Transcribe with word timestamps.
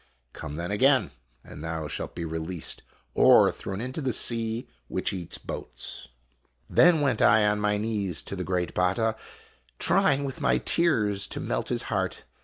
Come 0.33 0.55
then 0.55 0.71
again, 0.71 1.11
and 1.43 1.63
thou 1.63 1.87
shalt 1.87 2.15
be 2.15 2.25
released 2.25 2.81
or 3.13 3.51
thrown 3.51 3.79
into 3.79 4.01
the 4.01 4.11
sea 4.11 4.67
which 4.87 5.13
eats 5.13 5.37
boats." 5.37 6.07
Then 6.67 7.01
went 7.01 7.21
I 7.21 7.45
on 7.45 7.59
my 7.59 7.77
knees 7.77 8.23
to 8.23 8.35
the 8.35 8.43
great 8.43 8.73
Batta, 8.73 9.15
trying 9.77 10.23
with 10.25 10.41
my 10.41 10.57
tears 10.57 11.27
to 11.27 11.39
melt 11.39 11.69
his 11.69 11.83
heart. 11.83 12.25